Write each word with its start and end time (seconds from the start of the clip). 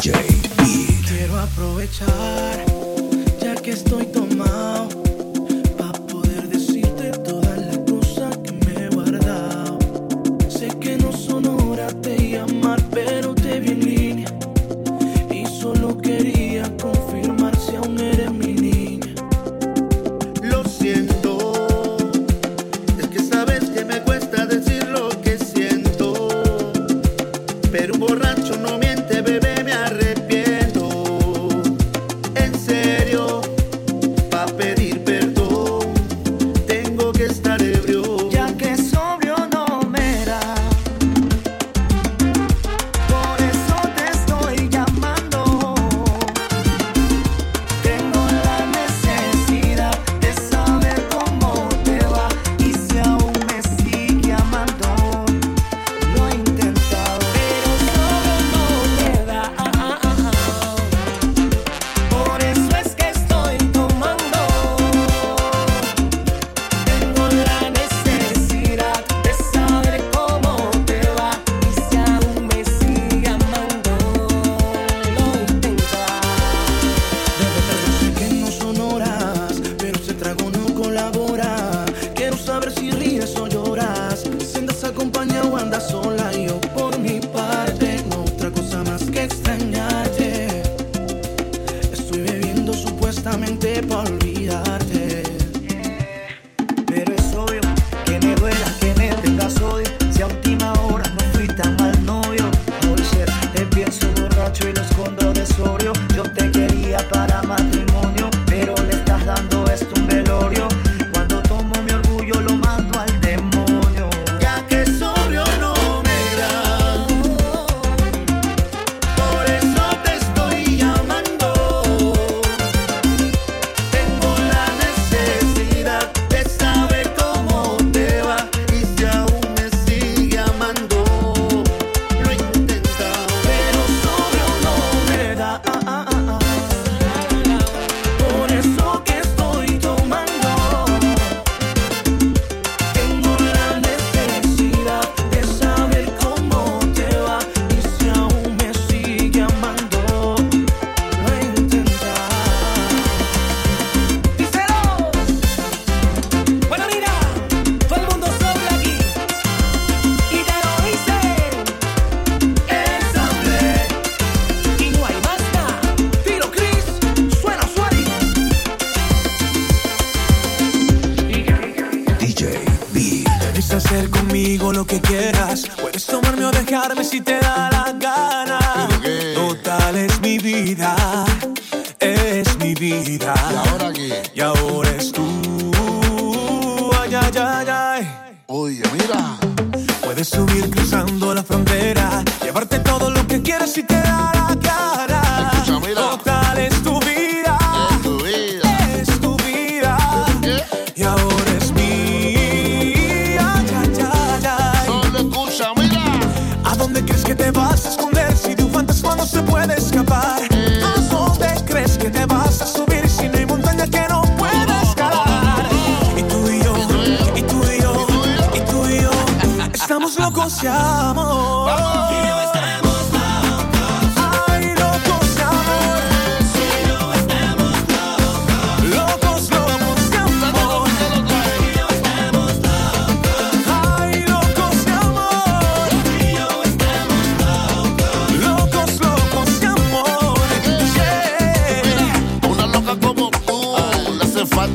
DJ 0.00 0.12
Quiero 1.06 1.38
aprovechar, 1.38 2.64
ya 3.38 3.54
que 3.54 3.72
estoy 3.72 4.06
tomado. 4.06 5.09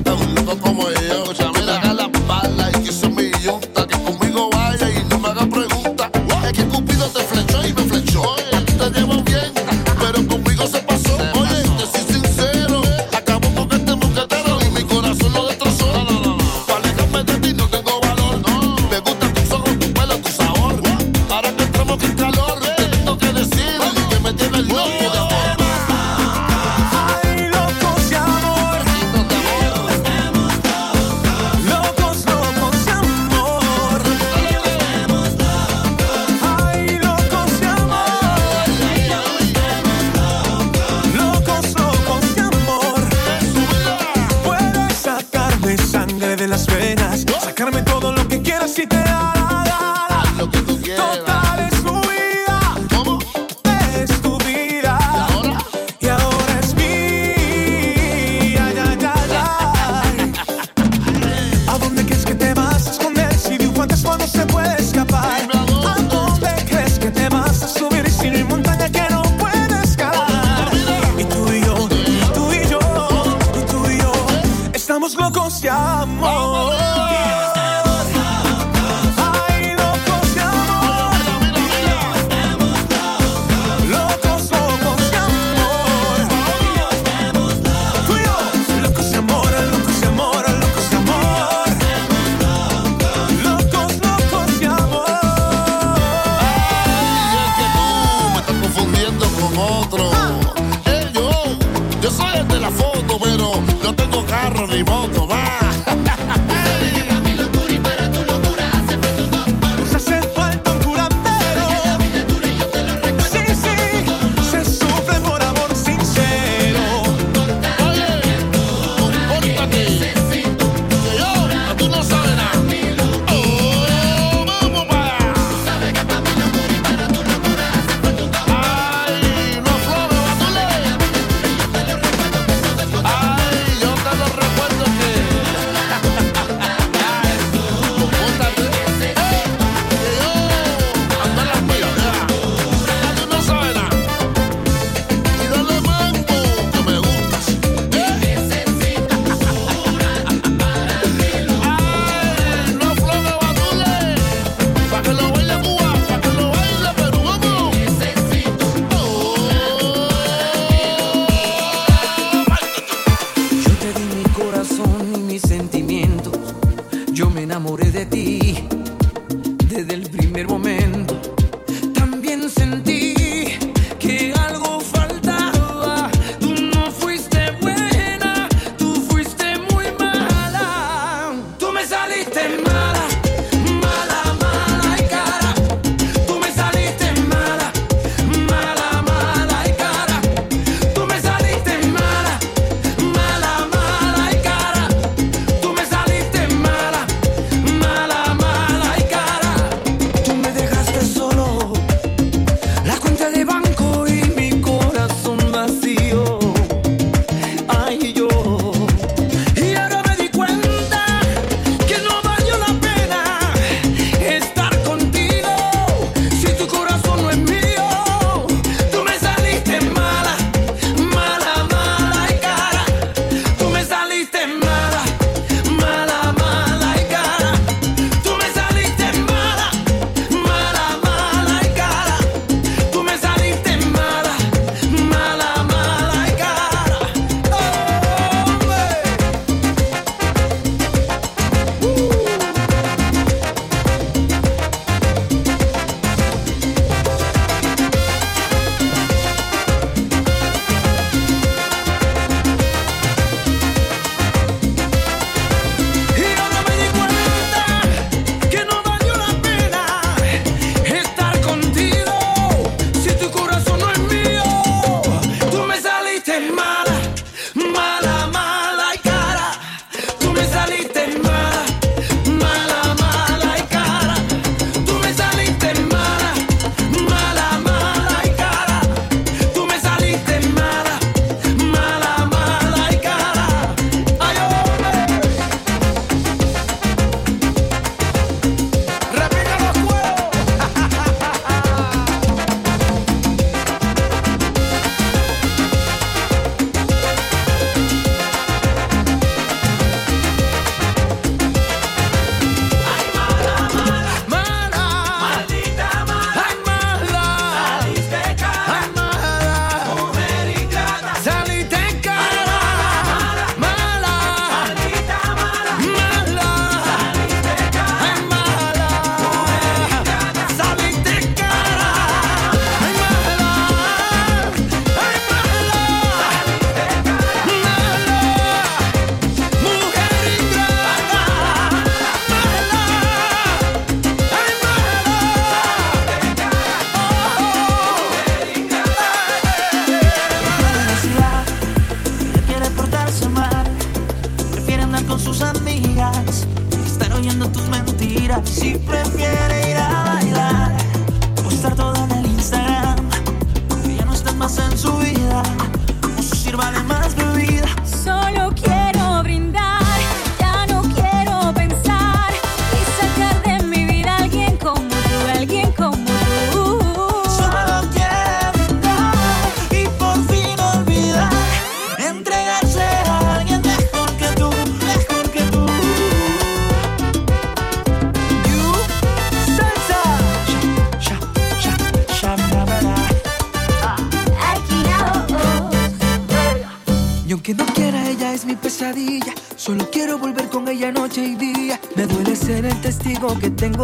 Don't 0.05 0.45
look 0.45 0.64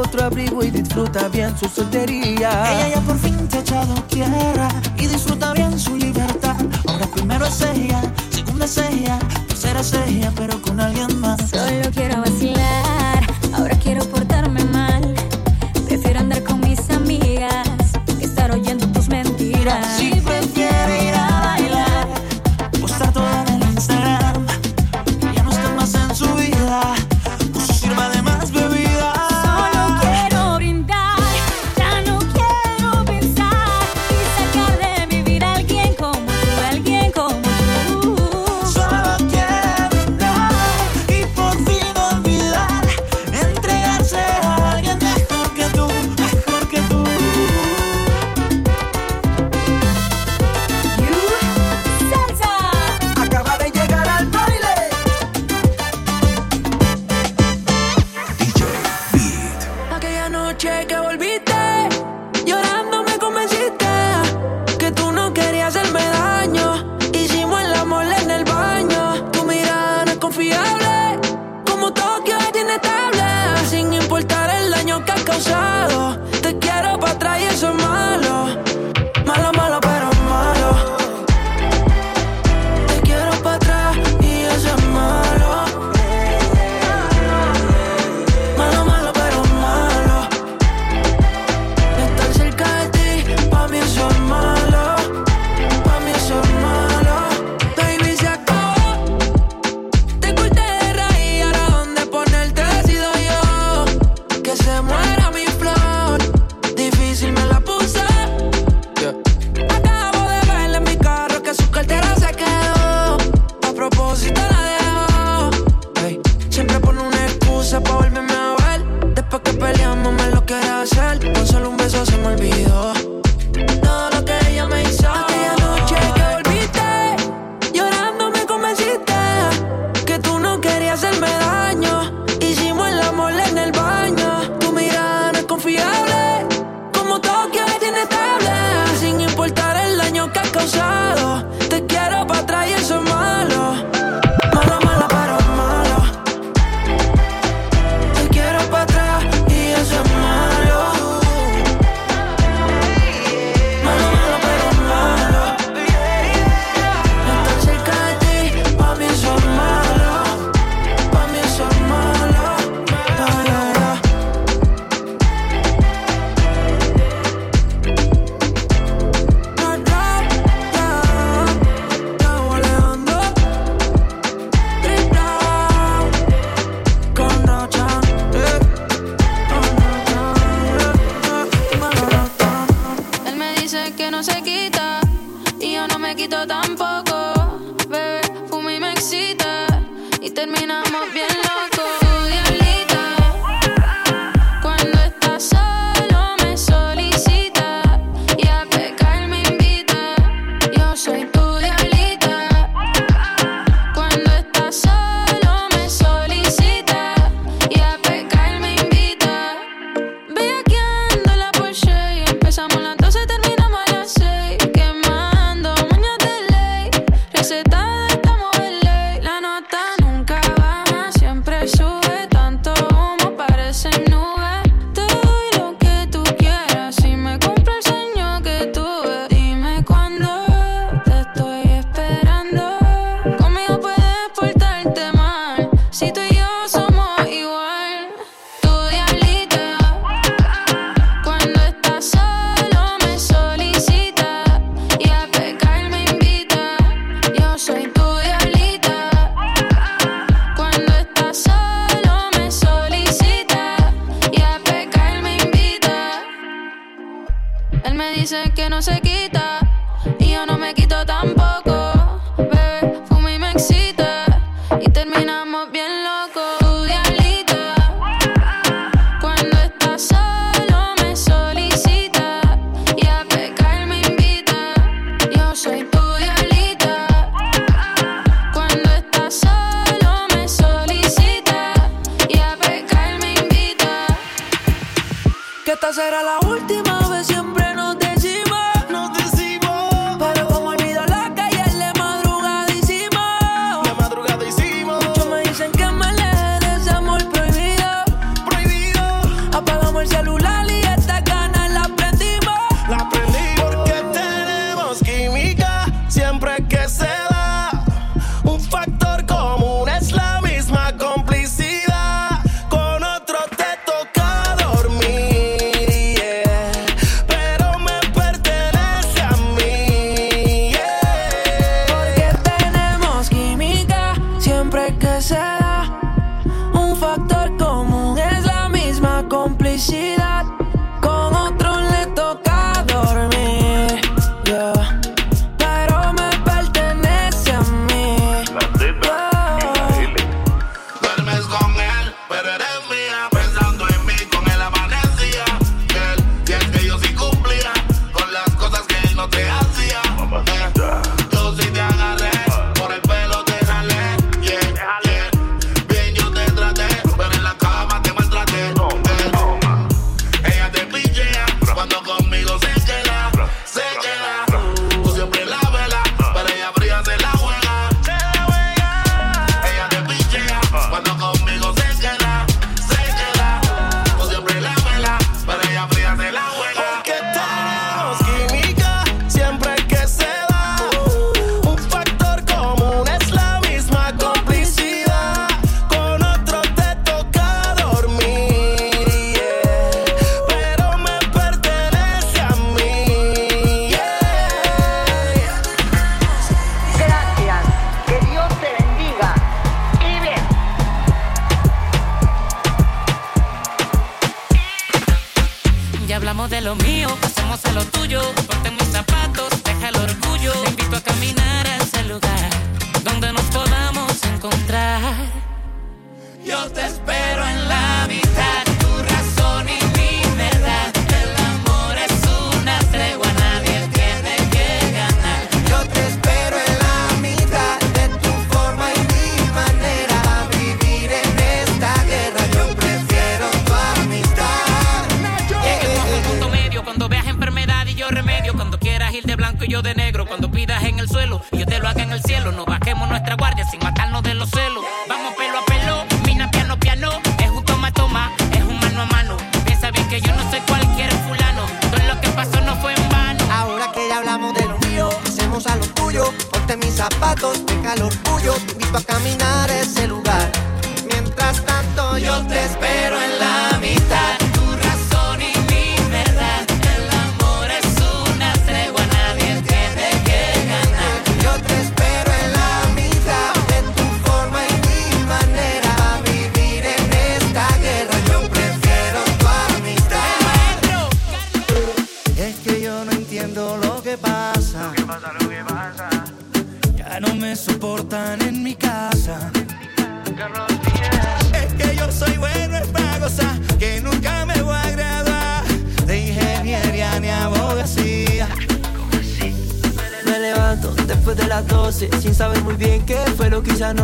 otro 0.01 0.23
abrigo 0.23 0.63
y 0.63 0.71
disfruta 0.71 1.27
bien 1.29 1.55
su 1.57 1.67
soltería. 1.67 2.49
Ella 2.73 2.95
ya 2.95 3.01
por 3.01 3.17
fin 3.19 3.47
te 3.47 3.57
ha 3.57 3.61
echado 3.61 3.93
tierra 4.03 4.60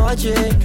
lo 0.08 0.16
que 0.16 0.57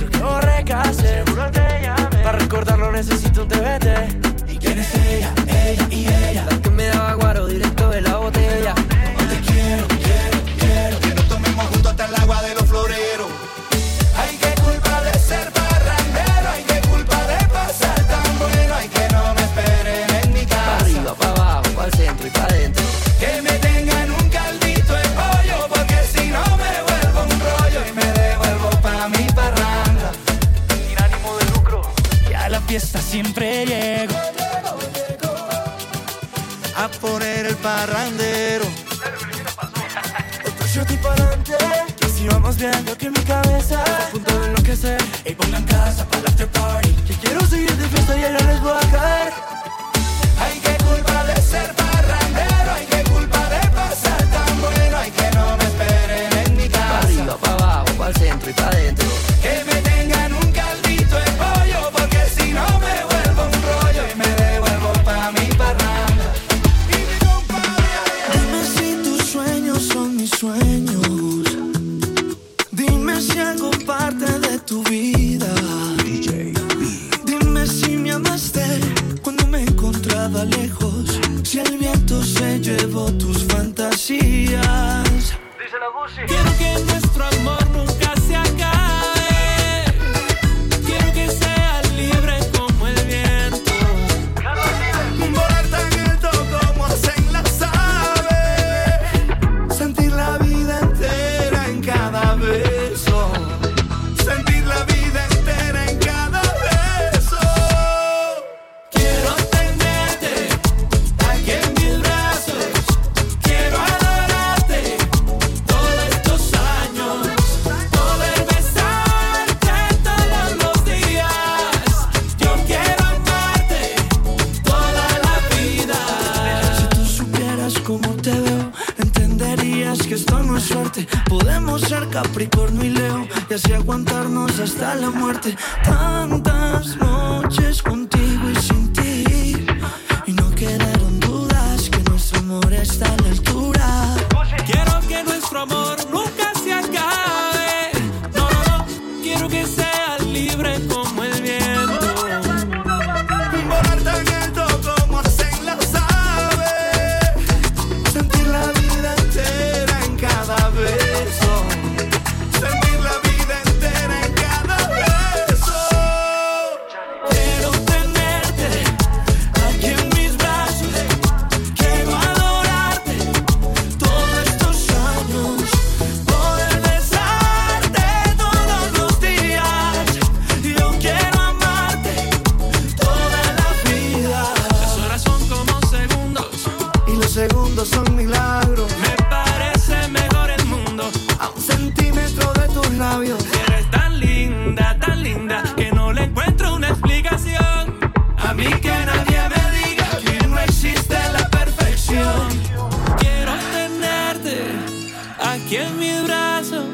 aquí 205.53 205.77
en 205.77 205.99
mis 205.99 206.23
brazos. 206.25 206.85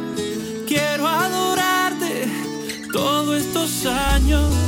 Quiero 0.66 1.06
adorarte 1.06 2.28
todos 2.92 3.36
estos 3.36 3.86
años. 3.86 4.67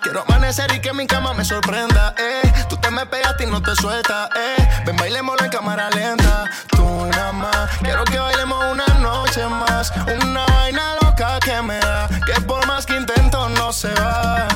Quiero 0.00 0.22
amanecer 0.28 0.70
y 0.74 0.80
que 0.80 0.92
mi 0.92 1.06
cama 1.06 1.32
me 1.32 1.44
sorprenda, 1.44 2.14
eh. 2.18 2.52
Tú 2.68 2.76
te 2.76 2.90
me 2.90 3.06
pegaste 3.06 3.44
y 3.44 3.46
no 3.46 3.62
te 3.62 3.74
sueltas, 3.74 4.28
eh. 4.36 4.68
Ven, 4.84 4.96
bailemos 4.96 5.40
en 5.40 5.50
cámara 5.50 5.88
lenta. 5.90 6.44
Tú 6.68 7.06
nada 7.06 7.32
más. 7.32 7.70
Quiero 7.80 8.04
que 8.04 8.18
bailemos 8.18 8.64
una 8.70 8.86
noche 9.00 9.46
más. 9.46 9.92
Una 10.22 10.44
vaina 10.46 10.96
loca 11.02 11.40
que 11.40 11.62
me 11.62 11.78
da. 11.78 12.08
Que 12.26 12.40
por 12.42 12.66
más 12.66 12.86
que 12.86 12.96
intento 12.96 13.48
no 13.48 13.72
se 13.72 13.92
va. 13.94 14.46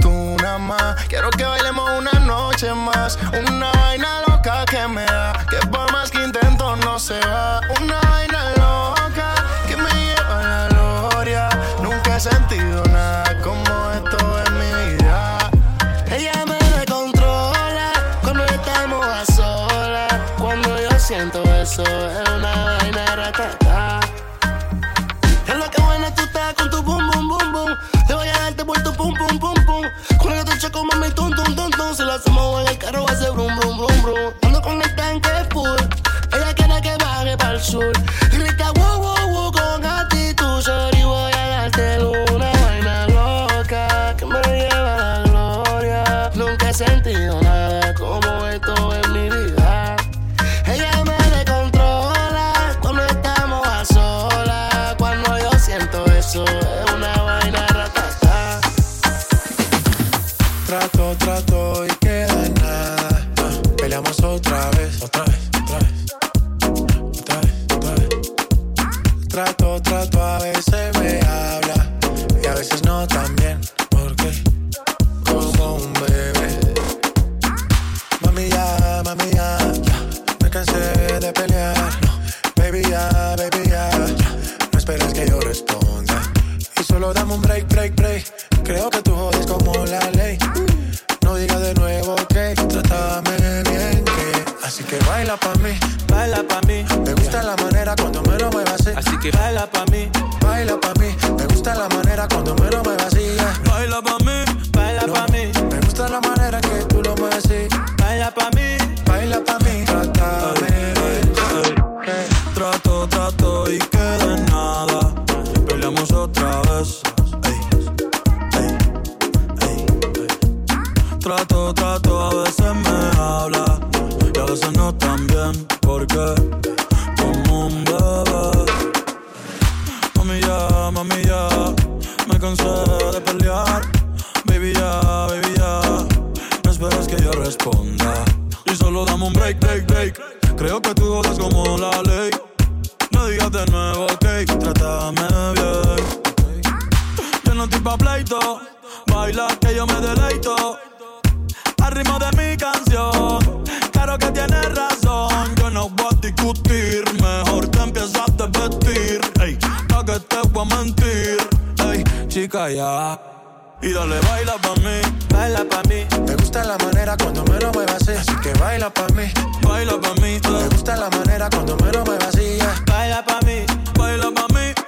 Tú 0.00 0.36
nada 0.42 0.58
más. 0.58 0.96
Quiero 1.08 1.30
que 1.30 1.44
bailemos 1.44 1.90
una 1.98 2.18
noche 2.20 2.72
más. 2.72 3.18
Una 3.38 3.49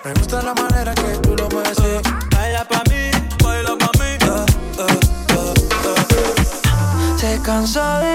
Me 0.05 0.13
gusta 0.15 0.43
la 0.43 0.53
manera 0.55 0.93
que 0.95 1.17
tú 1.23 1.37
lo 1.37 1.49
mueves. 1.49 1.77
Baila 2.33 2.63
ah, 2.63 2.69
pa' 2.69 2.83
mí, 2.91 3.11
baila 3.41 3.77
pa' 3.79 3.91
mí. 4.01 4.19
Ah, 4.23 4.45
ah, 4.81 5.55
Se 7.17 7.41
cansó 7.43 8.01
de 8.01 8.12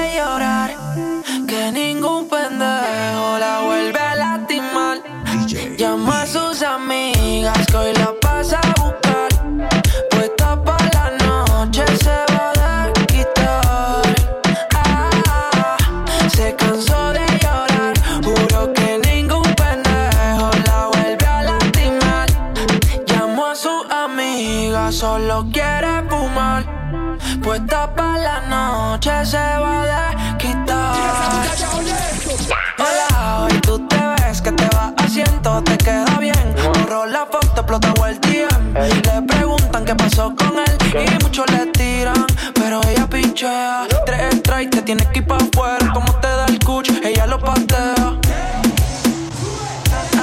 tienes 44.88 45.08
que 45.08 45.20
ir 45.20 45.28
pa' 45.28 45.36
afuera. 45.36 45.92
Como 45.94 46.14
te 46.22 46.30
da 46.30 46.46
el 46.46 46.60
cuch, 46.60 46.90
ella 47.04 47.28
lo 47.28 47.38
patea. 47.40 48.18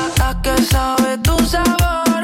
Hasta 0.00 0.40
que 0.40 0.55
sabe 0.62 1.18
tu 1.18 1.37
sabor, 1.44 2.22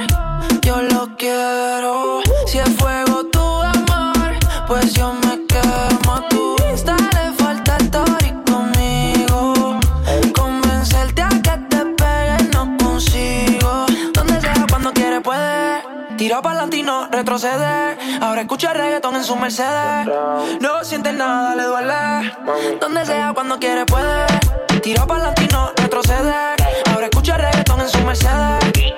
yo 0.62 0.81
lo 0.81 1.14
quiero. 1.18 2.22
Si 2.46 2.57
es 2.59 2.70
fuego 2.79 3.26
tu 3.26 3.46
amor, 3.74 4.31
pues 4.66 4.94
yo 4.94 5.12
me 5.12 5.35
quemo 5.53 6.12
a 6.14 6.29
tu 6.31 6.57
Insta 6.70 6.96
le 6.96 7.24
falta 7.42 7.76
estar 7.76 8.22
conmigo. 8.50 9.79
Convencerte 10.35 11.20
a 11.20 11.29
que 11.29 11.55
te 11.70 11.81
pegues 12.00 12.44
no 12.55 12.74
consigo. 12.79 13.85
Donde 14.14 14.40
sea, 14.40 14.66
cuando 14.70 14.94
quieres 14.94 15.20
puede. 15.20 15.83
Tira 16.16 16.40
para 16.40 16.64
latino, 16.64 17.07
retroceder 17.11 17.89
Ahora 18.40 18.46
escucha 18.46 18.72
reggaetón 18.72 19.16
en 19.16 19.24
su 19.24 19.37
Mercedes. 19.37 20.09
No 20.62 20.83
siente 20.83 21.12
nada, 21.12 21.55
le 21.57 21.64
duele. 21.64 22.33
Donde 22.81 23.05
sea, 23.05 23.33
cuando 23.35 23.59
quiere, 23.59 23.85
puede. 23.85 24.24
Tiro 24.81 25.07
para 25.07 25.35
y 25.42 25.46
no 25.53 25.70
retrocede. 25.76 26.55
Ahora 26.90 27.05
escucha 27.05 27.37
reggaetón 27.37 27.83
en 27.83 27.88
su 27.90 27.98
Mercedes. 27.98 28.94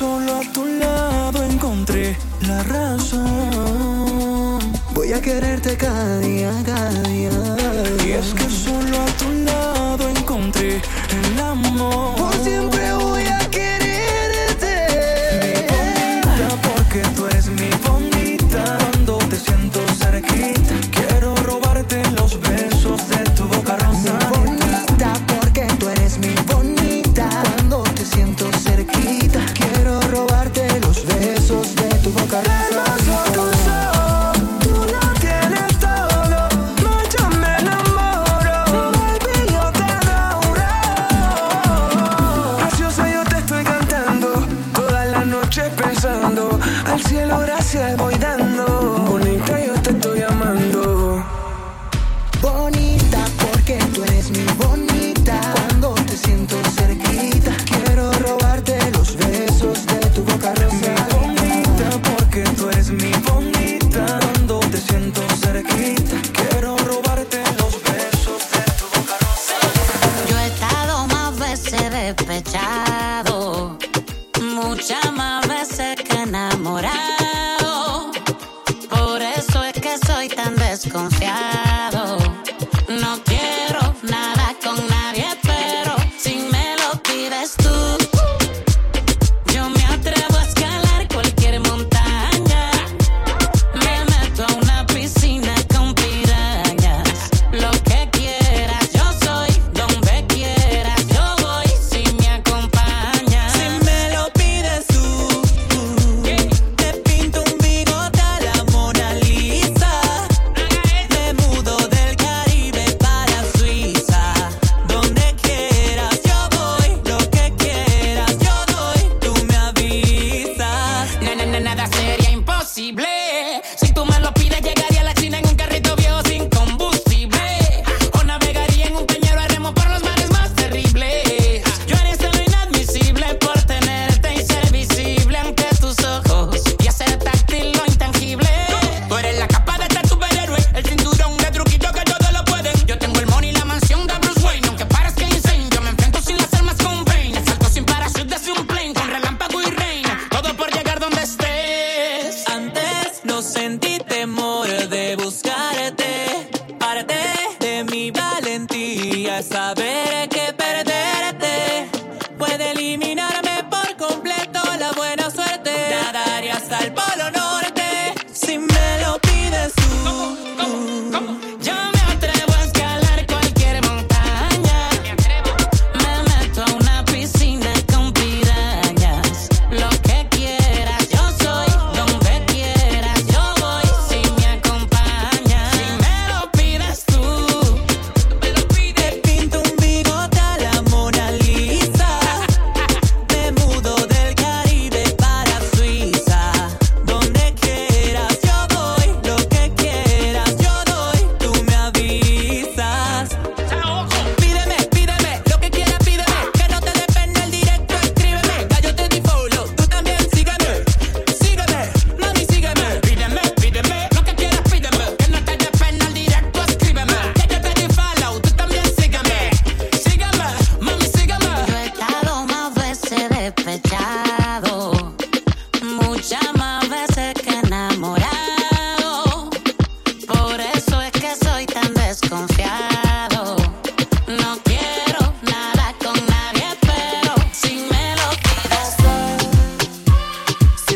Solo 0.00 0.36
a 0.36 0.40
tu 0.54 0.64
lado 0.64 1.44
encontré 1.44 2.16
la 2.48 2.62
razón. 2.62 4.58
Voy 4.94 5.12
a 5.12 5.20
quererte 5.20 5.76
cada 5.76 6.20
día, 6.20 6.50
cada 6.64 7.02
día. 7.02 7.30
Y 8.06 8.12
es 8.12 8.32
que 8.32 8.48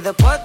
the 0.05 0.13
plug 0.13 0.44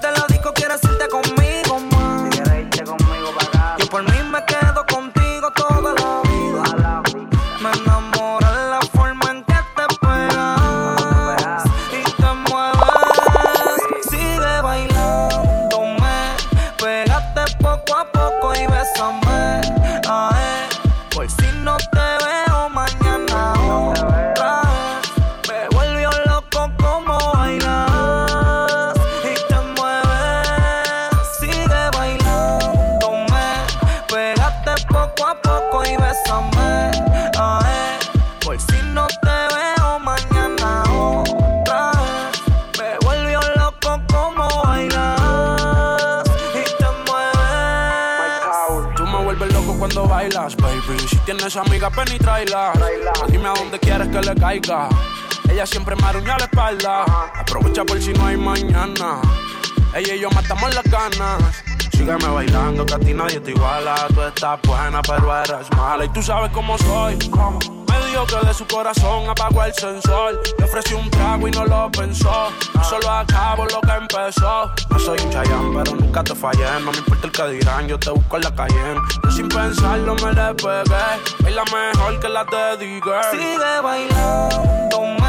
buena, 64.90 65.02
pero 65.02 65.36
eres 65.36 65.70
mala. 65.76 66.04
Y 66.04 66.08
tú 66.08 66.22
sabes 66.22 66.50
cómo 66.52 66.76
soy. 66.78 67.14
Me 67.14 68.06
dijo 68.06 68.26
que 68.26 68.46
de 68.46 68.54
su 68.54 68.66
corazón 68.66 69.28
apagó 69.28 69.64
el 69.64 69.74
sensor. 69.74 70.40
Le 70.58 70.64
ofrecí 70.64 70.94
un 70.94 71.08
trago 71.10 71.48
y 71.48 71.50
no 71.50 71.64
lo 71.64 71.90
pensó. 71.90 72.48
Yo 72.74 72.84
solo 72.84 73.10
acabo 73.10 73.66
lo 73.66 73.80
que 73.80 73.92
empezó. 73.92 74.70
No 74.90 74.98
soy 74.98 75.18
un 75.24 75.30
chayán, 75.30 75.74
pero 75.74 75.96
nunca 75.96 76.24
te 76.24 76.34
fallé. 76.34 76.64
No 76.84 76.92
me 76.92 76.98
importa 76.98 77.26
el 77.26 77.32
que 77.32 77.48
dirán, 77.58 77.88
yo 77.88 77.98
te 77.98 78.10
busco 78.10 78.36
en 78.36 78.42
la 78.42 78.54
calle. 78.54 78.94
Yo 79.24 79.30
sin 79.30 79.48
pensarlo 79.48 80.14
me 80.16 80.32
le 80.32 80.54
pegué. 80.54 81.46
Es 81.46 81.54
la 81.54 81.64
mejor 81.64 82.20
que 82.20 82.28
la 82.28 82.44
te 82.46 82.76
diga. 82.84 83.30
Sigue 83.30 83.80
bailándome. 83.82 85.20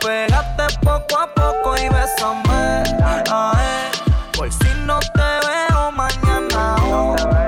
Pégate 0.00 0.78
poco 0.82 1.18
a 1.18 1.26
poco 1.28 1.76
y 1.76 1.88
bésame. 1.88 2.82
Ay, 3.30 3.90
pues 4.36 4.54
si 4.54 4.68
no 4.84 4.98
te 4.98 5.46
veo 5.46 5.92
mañana. 5.92 6.76
Oh. 6.82 7.41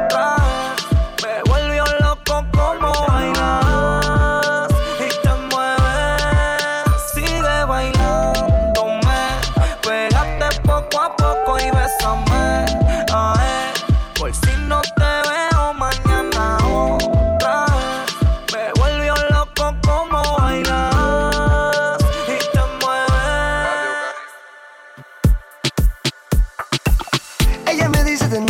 These 28.14 28.22
are 28.22 28.28
the 28.28 28.43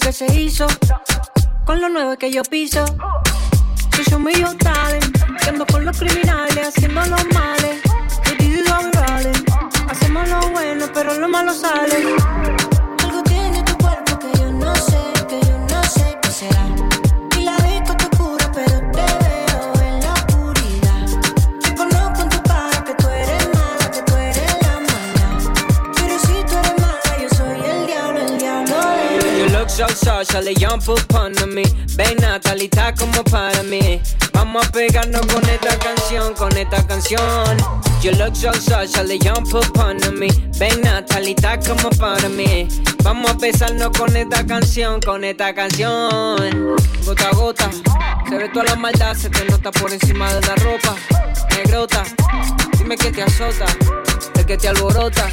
que 0.00 0.12
se 0.12 0.26
hizo, 0.34 0.66
con 1.64 1.80
lo 1.80 1.88
nuevo 1.88 2.16
que 2.16 2.30
yo 2.30 2.42
piso. 2.42 2.84
Soy 3.94 4.04
yo 4.10 4.18
medio 4.18 4.56
talent, 4.56 5.18
con 5.70 5.84
los 5.84 5.98
criminales, 5.98 6.68
haciendo 6.68 7.00
los 7.06 7.24
males. 7.32 7.80
Hacemos 9.88 10.28
lo 10.28 10.50
bueno, 10.50 10.86
pero 10.92 11.14
lo 11.18 11.28
malo 11.28 11.52
sale. 11.52 12.59
salsa, 29.80 30.24
salía 30.24 30.74
un 30.74 30.80
pupando 30.80 31.46
me. 31.46 31.62
Ven 31.96 32.16
Natalita 32.20 32.94
como 32.94 33.24
para 33.24 33.62
mí. 33.62 34.00
Vamos 34.32 34.66
a 34.66 34.72
pegarnos 34.72 35.24
con 35.26 35.48
esta 35.48 35.78
canción, 35.78 36.34
con 36.34 36.54
esta 36.56 36.86
canción. 36.86 37.56
You 38.02 38.12
look 38.12 38.36
so 38.36 38.52
social, 38.52 39.06
they 39.06 39.18
jump 39.18 39.54
up 39.54 39.78
on 39.78 39.96
me. 40.18 40.28
Ven 40.58 40.82
Natalita 40.82 41.58
como 41.60 41.90
para 41.98 42.28
mí. 42.28 42.68
Vamos 43.02 43.30
a 43.30 43.34
besarnos 43.34 43.90
con 43.96 44.14
esta 44.14 44.46
canción, 44.46 45.00
con 45.00 45.24
esta 45.24 45.54
canción. 45.54 46.76
Gota 47.04 47.28
a 47.28 47.34
gota, 47.34 47.70
se 48.28 48.36
ve 48.36 48.48
toda 48.50 48.66
la 48.66 48.76
maldad, 48.76 49.14
se 49.16 49.30
te 49.30 49.44
nota 49.46 49.70
por 49.70 49.92
encima 49.92 50.32
de 50.34 50.40
la 50.46 50.54
ropa. 50.56 50.94
Negrota, 51.56 52.04
dime 52.78 52.96
que 52.96 53.10
te 53.10 53.22
azota, 53.22 53.66
el 54.34 54.46
que 54.46 54.56
te 54.56 54.68
alborota. 54.68 55.26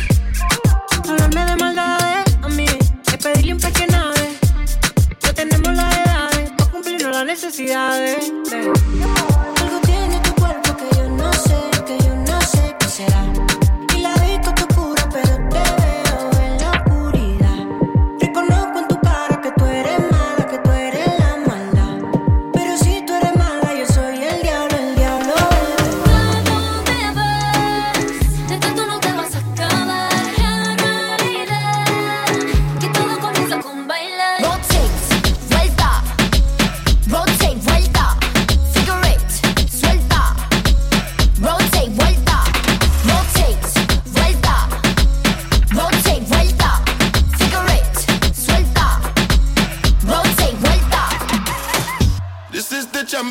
Hablarme 1.09 1.45
de 1.45 1.55
maldades 1.55 2.37
a 2.41 2.47
mí, 2.49 2.65
es 2.65 3.17
pedirle 3.17 3.53
un 3.53 3.59
pequeño 3.59 4.16
tenemos 5.37 5.75
la 5.75 5.87
edad 5.91 6.31
para 6.57 6.71
cumplirnos 6.71 7.11
las 7.11 7.25
necesidades. 7.25 8.33
Algo 9.61 9.79
tiene 9.85 10.19
tu 10.21 10.33
cuerpo 10.33 10.75
que 10.75 10.95
yo 10.97 11.07
no 11.09 11.31
sé, 11.31 11.59
que 11.85 11.95
yo 11.99 12.15
no 12.15 12.41
sé 12.41 12.75
qué 12.79 12.87
será. 12.89 13.36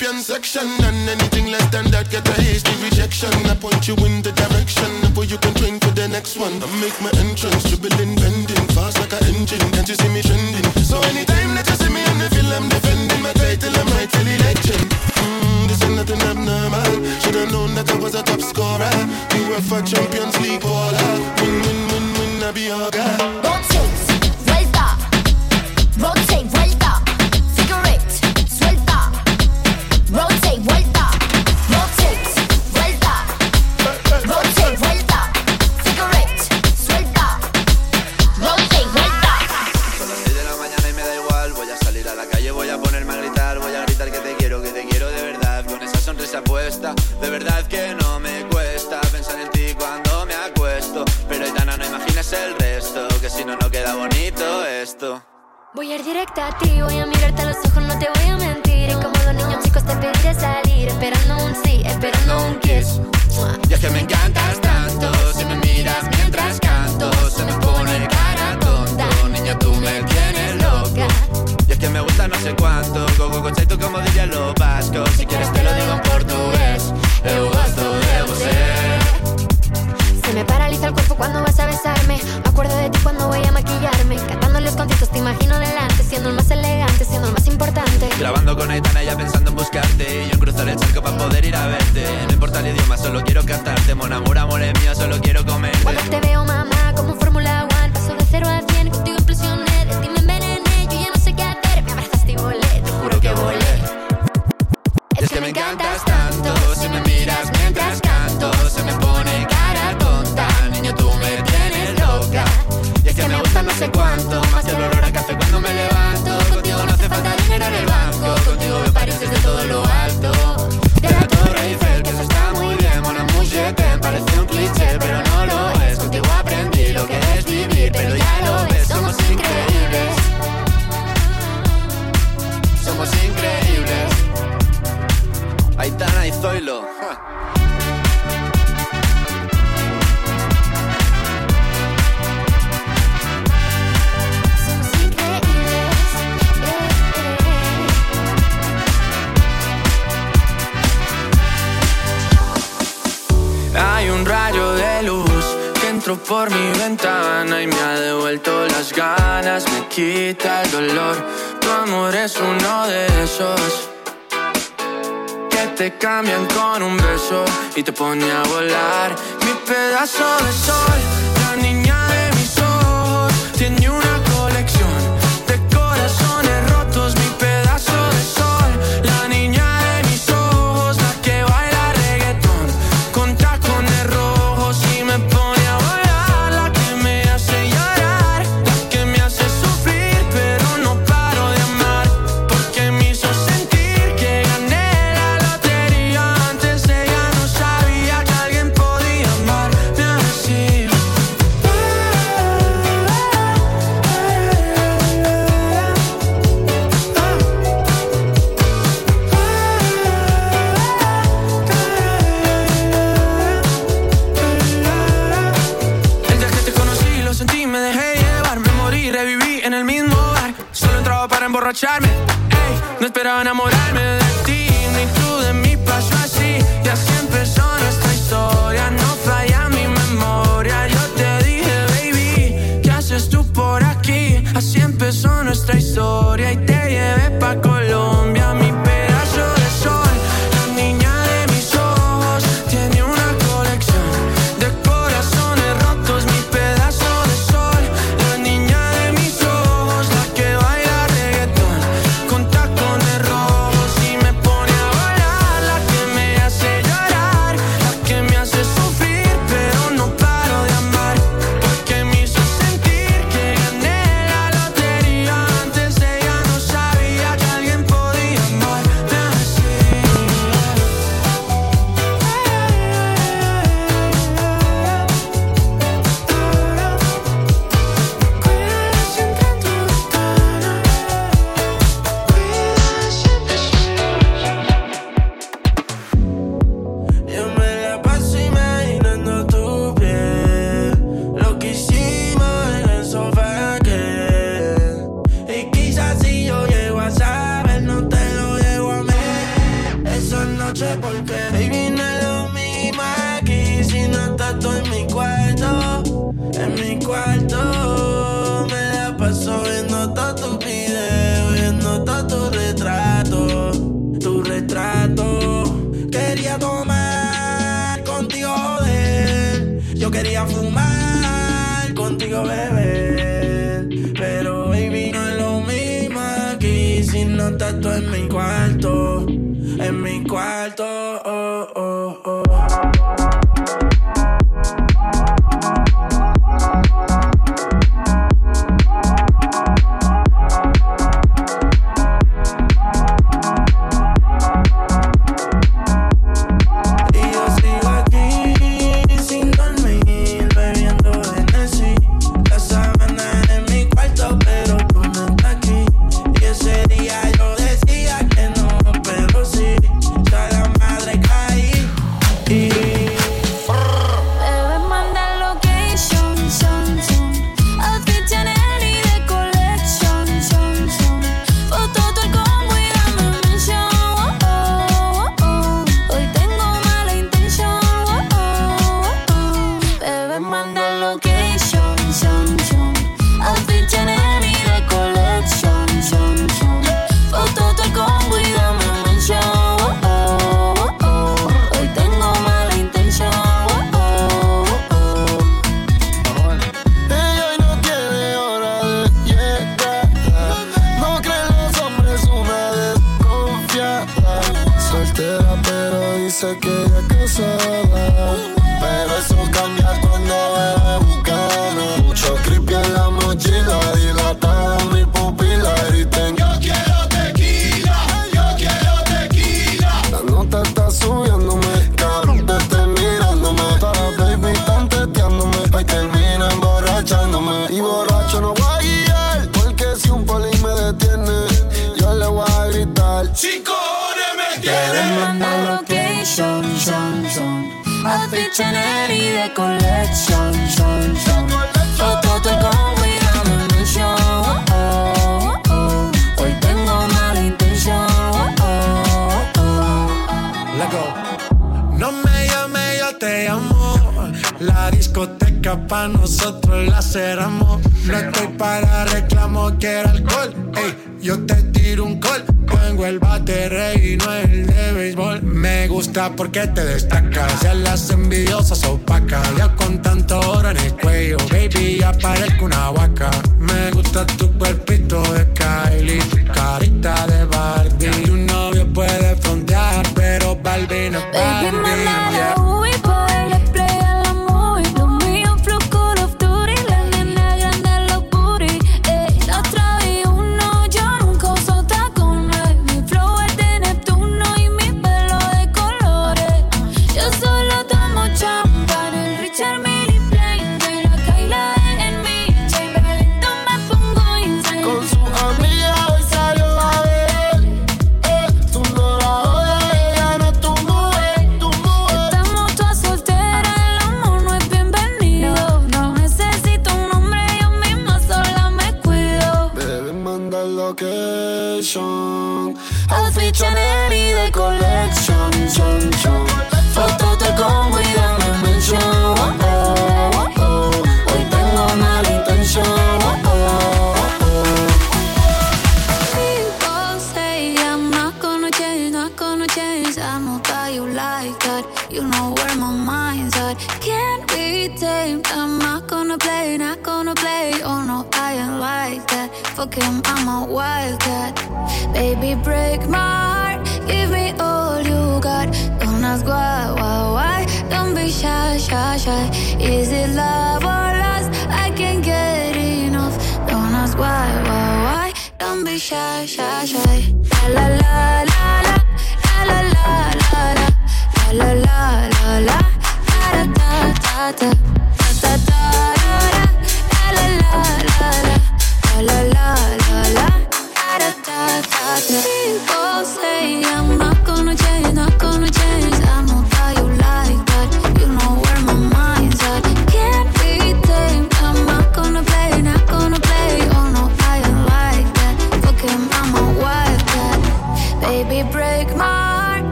champion 0.00 0.22
section. 0.22 0.66
And 0.82 1.08
anything 1.08 1.46
less 1.50 1.64
than 1.70 1.90
that 1.90 2.10
get 2.10 2.26
a 2.28 2.32
hasty 2.40 2.72
rejection. 2.82 3.30
I 3.46 3.54
point 3.54 3.86
you 3.86 3.94
in 4.06 4.22
the 4.22 4.32
direction 4.32 4.88
Before 5.02 5.24
you 5.24 5.36
can 5.38 5.52
train 5.54 5.78
for 5.80 5.92
the 5.92 6.08
next 6.08 6.36
one. 6.36 6.52
I 6.62 6.66
make 6.80 6.96
my 7.04 7.12
entrance, 7.20 7.68
dribbling, 7.68 8.16
bending 8.16 8.66
Fast 8.72 8.98
like 9.00 9.12
an 9.12 9.24
engine, 9.34 9.60
can't 9.72 9.88
you 9.88 9.94
see 9.94 10.08
me 10.08 10.22
trending? 10.22 10.64
So 10.84 10.96
anytime 11.12 11.54
that 11.54 11.68
you 11.68 11.76
see 11.76 11.92
me 11.92 12.02
on 12.04 12.16
the 12.18 12.28
field 12.32 12.52
I'm 12.52 12.68
defending 12.68 13.22
my 13.22 13.32
title, 13.32 13.76
I'm 13.76 13.88
rightfully 13.92 14.36
legend. 14.40 14.88
Mm, 15.20 15.68
This 15.68 15.82
ain't 15.84 15.96
nothing 15.96 16.22
abnormal. 16.24 16.92
Should've 17.20 17.52
known 17.52 17.74
that 17.76 17.90
I 17.90 17.96
was 18.00 18.14
a 18.14 18.22
top 18.22 18.40
scorer. 18.40 18.96
UEFA 19.36 19.84
Champions 19.84 20.36
League 20.40 20.64
baller. 20.64 21.12
Win, 21.44 21.54
win, 21.64 21.80
win, 21.92 22.06
win, 22.16 22.32
I 22.48 22.52
be 22.52 22.72
your 22.72 22.90
guy. 22.90 23.49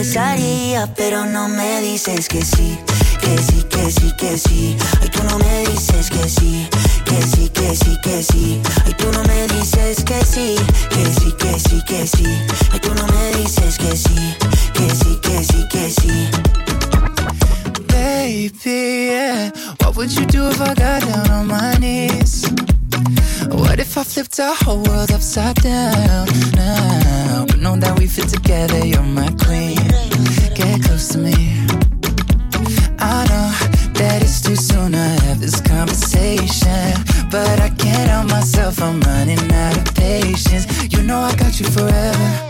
Besaría, 0.00 0.86
pero 0.96 1.26
no 1.26 1.46
me 1.46 1.82
dices 1.82 2.26
que 2.26 2.42
sí, 2.42 2.78
que 3.20 3.36
sí, 3.36 3.62
que 3.68 3.90
sí, 3.90 4.10
que 4.16 4.38
sí. 4.38 4.76
Ay, 5.02 5.10
tú 5.10 5.22
no 5.24 5.36
me 5.38 5.66
dices 5.66 6.08
que 6.08 6.26
sí, 6.26 6.66
que 7.04 7.20
sí, 7.20 7.50
que 7.50 7.76
sí, 7.76 7.98
que 8.02 8.22
sí. 8.22 8.62
Ay, 8.86 8.94
tú 8.96 9.12
no 9.12 9.22
me 9.24 9.46
dices 9.48 10.02
que 10.02 10.24
sí, 10.24 10.56
que 10.88 11.04
sí, 11.04 11.32
que 11.38 11.52
sí, 11.60 11.82
que 11.86 12.06
sí. 12.06 12.24
Ay, 12.72 12.80
tú 12.80 12.94
no 12.94 13.06
me 13.08 13.24
dices 13.42 13.76
que 13.76 13.94
sí, 13.94 14.36
que 14.72 14.88
sí, 15.00 15.18
que 15.20 15.44
sí, 15.44 15.68
que 15.68 15.90
sí. 15.90 16.16
Baby, 17.88 18.50
yeah. 18.64 19.50
What 19.80 19.96
would 19.96 20.12
you 20.12 20.24
do 20.24 20.48
if 20.48 20.62
I 20.62 20.72
got 20.74 21.02
down 21.02 21.30
on 21.30 21.46
my 21.46 21.74
knees? 21.78 22.48
What 23.50 23.78
if 23.78 23.98
I 23.98 24.04
flipped 24.04 24.40
our 24.40 24.54
whole 24.54 24.82
world 24.82 25.12
upside 25.12 25.56
down 25.56 26.26
now? 26.54 27.49
Know 27.60 27.76
that 27.76 27.98
we 27.98 28.06
fit 28.06 28.26
together, 28.28 28.86
you're 28.86 29.02
my 29.02 29.28
queen. 29.44 29.76
Get 30.54 30.82
close 30.82 31.08
to 31.08 31.18
me. 31.18 31.34
I 32.98 33.26
know 33.28 33.92
that 34.00 34.22
it's 34.22 34.40
too 34.40 34.56
soon 34.56 34.92
to 34.92 34.98
have 34.98 35.40
this 35.40 35.60
conversation. 35.60 36.94
But 37.30 37.60
I 37.60 37.68
can't 37.68 38.08
help 38.08 38.30
myself, 38.30 38.80
I'm 38.80 38.98
running 39.02 39.52
out 39.52 39.76
of 39.76 39.94
patience. 39.94 40.90
You 40.90 41.02
know 41.02 41.18
I 41.20 41.36
got 41.36 41.60
you 41.60 41.66
forever. 41.66 42.49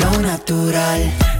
flow 0.00 0.20
natural. 0.22 1.39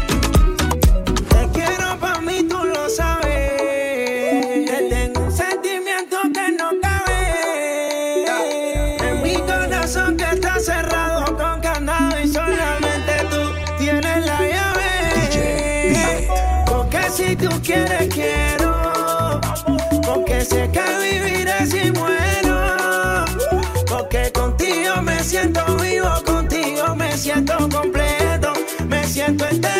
Siento 27.33 27.69
completo, 27.69 28.53
me 28.89 29.03
siento 29.05 29.47
entero. 29.47 29.70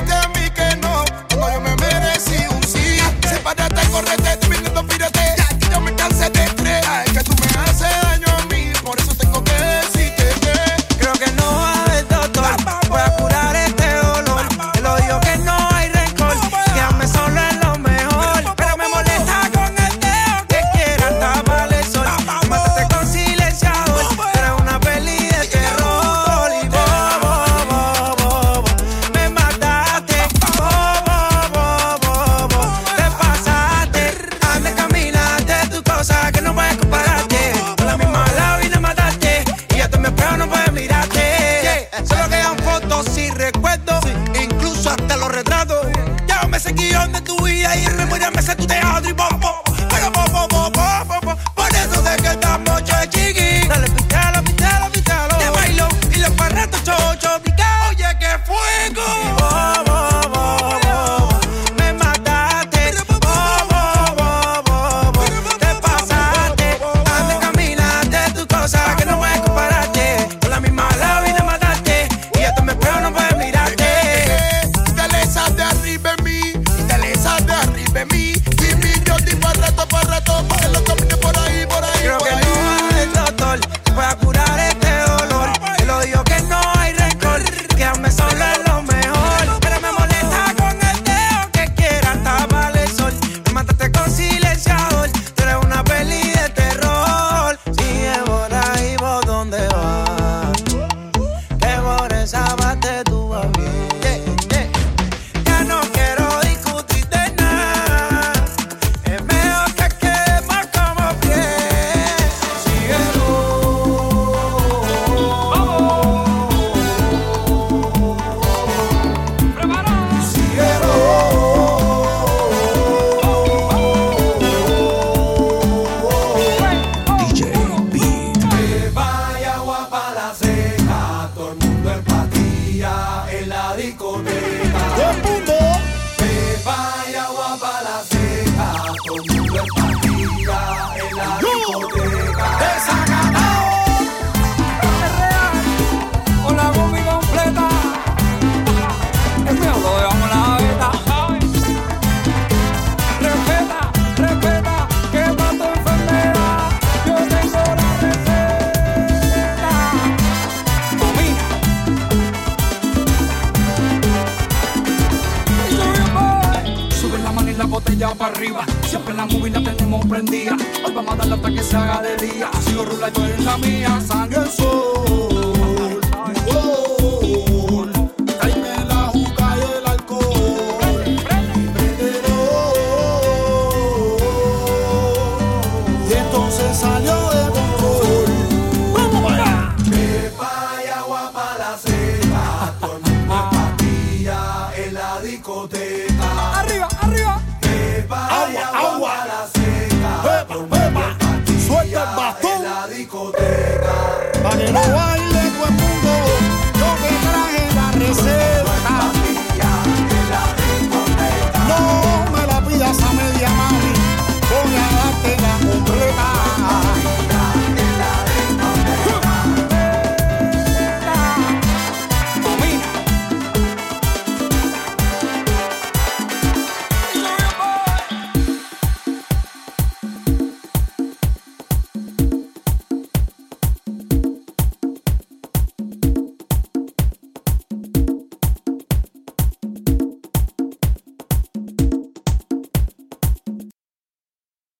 Tú 0.00 0.21